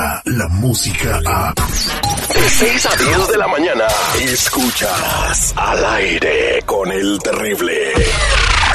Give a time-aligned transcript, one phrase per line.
[0.00, 1.54] llega la música a...
[1.54, 3.84] De 6 a 10 de la mañana,
[4.20, 7.92] escuchas al aire con el terrible.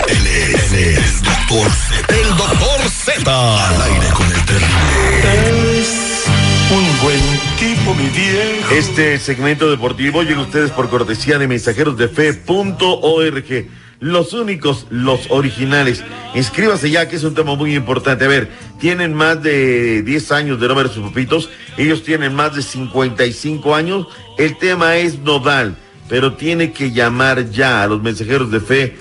[0.08, 2.16] Él es el doctor Z.
[2.16, 3.67] El doctor Z.
[3.67, 5.80] Al aire con el terrible.
[5.80, 6.26] Es
[6.72, 7.22] un buen
[7.59, 8.73] tipo, mi viejo.
[8.73, 13.67] Este segmento deportivo llega a ustedes por cortesía de mensajeros de fe.org
[13.99, 16.03] los únicos, los originales.
[16.34, 18.26] Inscríbase ya, que es un tema muy importante.
[18.26, 18.49] A ver,
[18.80, 23.76] tienen más de 10 años de nombre de sus pupitos, ellos tienen más de 55
[23.76, 24.08] años.
[24.38, 25.77] El tema es nodal,
[26.09, 28.95] pero tiene que llamar ya a los mensajeros de fe.org.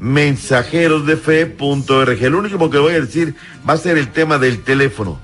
[0.00, 1.16] Mensajeros de
[2.30, 3.34] Lo único que voy a decir
[3.66, 5.18] va a ser el tema del teléfono.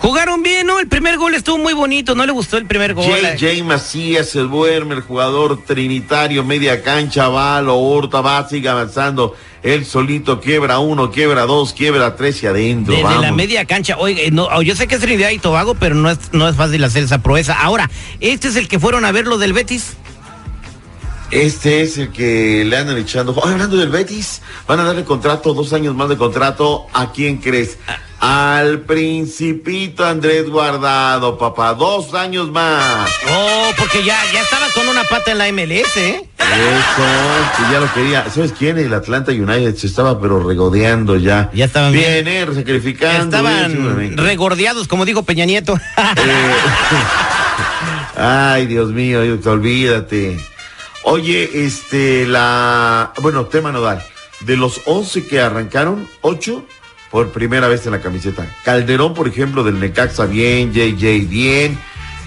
[0.00, 0.78] Jugaron bien, ¿no?
[0.78, 3.04] El primer gol estuvo muy bonito, no le gustó el primer gol.
[3.04, 9.36] JJ Macías, el duerme, el jugador trinitario, media cancha, balo, Horta, va, sigue avanzando.
[9.62, 12.94] Él solito quiebra uno, quiebra dos, quiebra tres y adentro.
[12.94, 13.20] Desde vamos.
[13.20, 13.98] la media cancha.
[13.98, 16.82] Oiga, no, yo sé que es Trinidad y Tobago, pero no es, no es fácil
[16.82, 17.60] hacer esa proeza.
[17.60, 19.96] Ahora, ¿este es el que fueron a ver lo del Betis?
[21.30, 23.38] Este es el que le andan echando.
[23.44, 26.86] Hablando del Betis, van a darle contrato, dos años más de contrato.
[26.94, 27.76] ¿A quién crees?
[28.20, 31.72] Al Principito Andrés Guardado, papá.
[31.74, 33.10] Dos años más.
[33.30, 36.22] Oh, porque ya, ya estaba con una pata en la MLS, ¿eh?
[36.38, 38.30] Eso, que ya lo quería.
[38.30, 38.76] ¿Sabes quién?
[38.78, 41.50] El Atlanta United se estaba pero regodeando ya.
[41.54, 42.28] Ya estaban bien.
[42.28, 43.10] eh, sacrificando.
[43.14, 44.22] bien, Estaban seguramente.
[44.22, 45.78] regordeados, como dijo Peña Nieto.
[46.16, 46.54] Eh,
[48.16, 50.38] Ay, Dios mío, olvídate.
[51.04, 53.12] Oye, este, la.
[53.22, 54.04] Bueno, tema nodal.
[54.40, 56.66] De los 11 que arrancaron, 8
[57.10, 58.46] por primera vez en la camiseta.
[58.64, 60.72] Calderón, por ejemplo, del Necaxa, bien.
[60.72, 61.78] JJ, bien.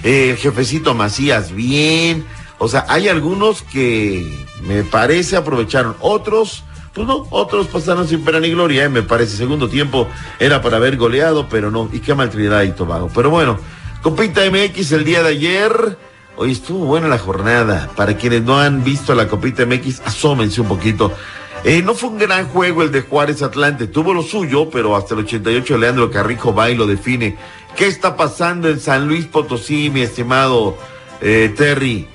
[0.03, 2.25] eh, el jefecito Macías, bien.
[2.57, 5.95] O sea, hay algunos que me parece aprovecharon.
[6.01, 9.37] Otros, pues no, otros pasaron sin pena ni gloria, eh, me parece.
[9.37, 10.07] Segundo tiempo
[10.39, 11.89] era para haber goleado, pero no.
[11.91, 13.09] Y qué mal Trinidad y Tobago.
[13.13, 13.57] Pero bueno,
[14.01, 15.97] Copita MX el día de ayer.
[16.35, 17.89] Hoy estuvo buena la jornada.
[17.95, 21.13] Para quienes no han visto la Copita MX, asómense un poquito.
[21.63, 23.87] Eh, no fue un gran juego el de Juárez Atlante.
[23.87, 27.37] Tuvo lo suyo, pero hasta el 88 Leandro Carrijo va y lo define.
[27.75, 30.77] ¿Qué está pasando en San Luis Potosí, mi estimado
[31.21, 32.07] eh, Terry?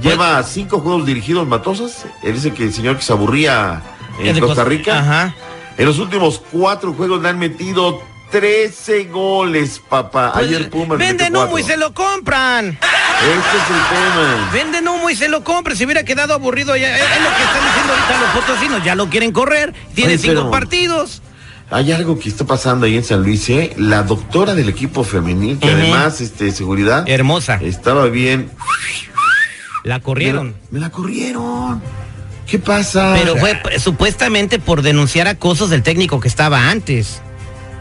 [0.00, 2.06] Lleva cinco juegos dirigidos Matosas.
[2.22, 3.82] Él dice que el señor que se aburría
[4.20, 4.98] en Costa Costa- Rica.
[5.00, 5.34] Ajá.
[5.76, 8.02] En los últimos cuatro juegos le han metido
[8.34, 10.32] 13 goles, papá.
[10.34, 10.98] Ayer Pumas.
[10.98, 12.66] Pues, Venden humo y se lo compran.
[12.66, 14.50] Este es el tema.
[14.52, 15.76] Venden humo y se lo compran.
[15.76, 16.96] Si hubiera quedado aburrido ya.
[16.96, 18.84] Es es lo que están diciendo ahorita los potosinos.
[18.84, 19.72] Ya lo quieren correr.
[19.94, 21.22] Tiene Oye, cinco partidos.
[21.70, 23.72] Hay algo que está pasando ahí en San Luis, ¿eh?
[23.76, 27.60] La doctora del equipo femenil, que además, este, seguridad, Hermosa.
[27.62, 28.50] estaba bien.
[29.84, 30.56] La corrieron.
[30.72, 31.80] Me la corrieron.
[32.48, 33.14] ¿Qué pasa?
[33.14, 37.22] Pero fue eh, supuestamente por denunciar acosos del técnico que estaba antes.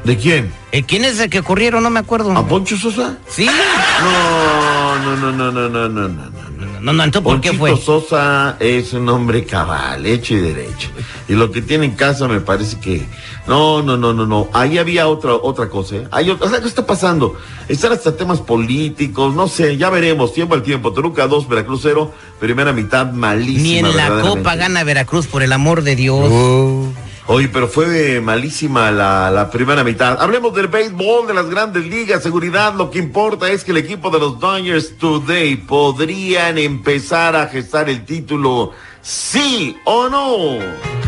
[0.04, 0.52] ¿De quién?
[0.72, 1.82] Eh, ¿Quién es el que corrieron?
[1.84, 2.32] No me acuerdo.
[2.38, 3.18] ¿A Poncho Sosa?
[3.30, 3.46] Sí.
[3.46, 6.08] No, no, no, no, no, no, no, no.
[6.10, 6.44] no.
[6.84, 7.78] No, no, entonces, ¿por qué fue?
[7.78, 10.90] Sosa es un hombre cabal, hecho y derecho.
[11.30, 13.06] Y lo que tiene en casa me parece que.
[13.48, 14.50] No, no, no, no, no.
[14.52, 16.08] Ahí había otra, otra cosa, ¿eh?
[16.12, 17.38] Hay otra- o sea, ¿qué está pasando?
[17.70, 20.92] Están hasta temas políticos, no sé, ya veremos, tiempo al tiempo.
[20.92, 23.64] Toluca 2, Veracruz 0, primera mitad malísima.
[23.64, 24.20] Ni en la.
[24.22, 26.30] Copa gana Veracruz, por el amor de Dios.
[27.28, 30.22] Oye, pero fue malísima la, la primera mitad.
[30.22, 32.74] Hablemos del béisbol, de las grandes ligas, seguridad.
[32.74, 37.90] Lo que importa es que el equipo de los Dodgers Today podrían empezar a gestar
[37.90, 38.72] el título,
[39.02, 40.60] sí o no.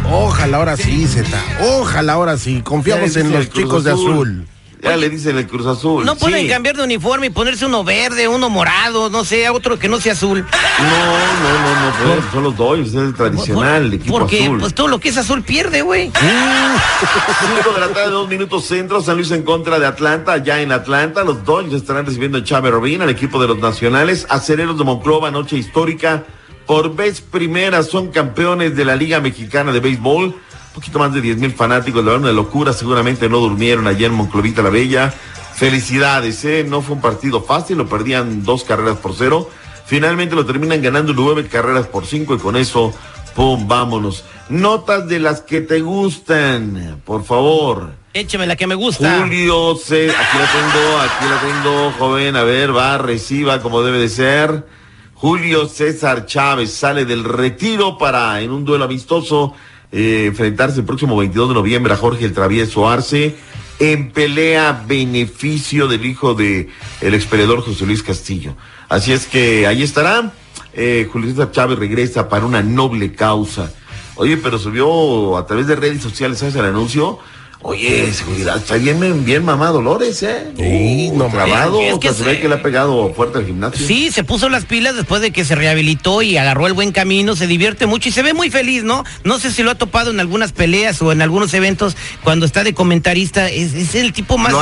[0.10, 1.44] Ojalá ahora sí, Zeta.
[1.80, 2.62] Ojalá ahora sí.
[2.64, 4.48] Confiamos en los chicos de azul.
[4.82, 6.06] Ya le dicen el Cruz Azul.
[6.06, 6.48] No pueden sí.
[6.48, 10.14] cambiar de uniforme y ponerse uno verde, uno morado, no sé, otro que no sea
[10.14, 10.46] azul.
[10.80, 12.32] No, no, no, no.
[12.32, 14.60] Son los Dodgers, es el tradicional, el equipo Porque azul.
[14.60, 16.12] pues todo lo que es azul pierde, güey.
[16.12, 20.72] Cinco de la tarde, dos minutos centro, San Luis en contra de Atlanta, ya en
[20.72, 24.84] Atlanta, los Dodgers estarán recibiendo a Chávez Robin, al equipo de los nacionales, acereros de
[24.84, 26.24] Monclova, noche histórica,
[26.66, 30.36] por vez primera son campeones de la Liga Mexicana de Béisbol,
[30.76, 34.18] poquito más de 10 mil fanáticos, la verdad, una locura, seguramente no durmieron ayer en
[34.18, 35.14] Monclovita la Bella,
[35.56, 36.66] felicidades, ¿eh?
[36.68, 39.50] no fue un partido fácil, lo perdían dos carreras por cero,
[39.86, 42.94] finalmente lo terminan ganando nueve carreras por cinco y con eso,
[43.36, 44.26] pum, vámonos.
[44.50, 47.94] Notas de las que te gustan, por favor.
[48.14, 49.22] Écheme la que me gusta.
[49.22, 54.00] Julio C, aquí la tengo, aquí la tengo, joven, a ver, va, reciba como debe
[54.00, 54.66] de ser.
[55.14, 59.54] Julio César Chávez sale del retiro para, en un duelo amistoso,
[59.92, 63.36] eh, enfrentarse el próximo 22 de noviembre a Jorge el Travieso Arce
[63.80, 66.70] en pelea beneficio del hijo de
[67.02, 68.56] el expeleador José Luis Castillo.
[68.90, 70.34] Así es que ahí estará.
[70.74, 73.72] Eh, Julio César Chávez regresa para una noble causa.
[74.16, 77.20] Oye, pero subió a través de redes sociales, ¿sabes el anuncio?
[77.68, 80.52] Oye, seguridad, está bien, bien mamá Dolores, ¿eh?
[80.56, 83.88] Sí, no grabado, es que se ve que le ha pegado fuerte al gimnasio.
[83.88, 87.36] Sí, se puso las pilas después de que se rehabilitó y agarró el buen camino,
[87.36, 89.04] se divierte mucho y se ve muy feliz, ¿no?
[89.24, 92.64] No sé si lo ha topado en algunas peleas o en algunos eventos cuando está
[92.64, 94.54] de comentarista, es, es el tipo más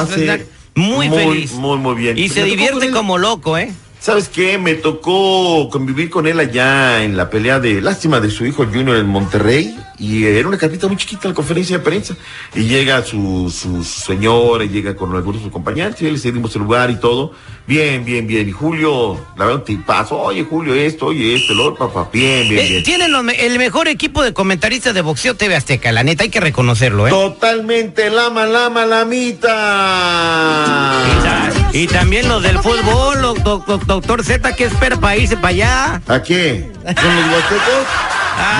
[0.75, 1.51] muy, muy, feliz.
[1.51, 2.17] muy, muy bien.
[2.17, 3.73] Y se divierte como loco, ¿eh?
[4.03, 4.57] ¿Sabes qué?
[4.57, 8.97] Me tocó convivir con él allá en la pelea de lástima de su hijo Junior
[8.97, 9.73] en Monterrey.
[9.97, 12.13] Y era una cartita muy chiquita la conferencia de prensa.
[12.53, 16.53] Y llega su, su, señora, y llega con algunos de sus compañeros, y le cedimos
[16.57, 17.31] el lugar y todo.
[17.65, 18.49] Bien, bien, bien.
[18.49, 20.19] Y Julio, la verdad, un tipazo.
[20.19, 22.09] Oye, Julio, esto, oye, esto, lo otro, papá.
[22.11, 22.83] Bien, bien, Eh, bien.
[22.83, 26.41] tienen los el mejor equipo de comentaristas de boxeo TV Azteca, la neta hay que
[26.41, 27.09] reconocerlo, ¿eh?
[27.09, 29.53] Totalmente lama, lama, lamita.
[31.73, 35.47] Y, ta- y también los del fútbol, lo- doctor Z, que espera para irse para
[35.49, 36.01] allá?
[36.07, 36.71] ¿A qué?
[36.83, 37.87] ¿Con los huastecos?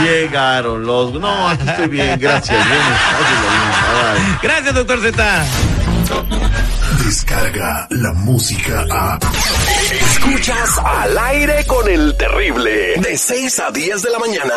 [0.04, 1.14] Llegaron los...
[1.14, 2.58] No, aquí estoy bien, gracias.
[2.66, 4.38] Bien, bien.
[4.42, 5.46] Gracias, doctor Z.
[7.06, 9.20] Descarga la música a.
[9.92, 12.96] Escuchas al aire con el terrible.
[12.98, 14.54] De 6 a 10 de la mañana.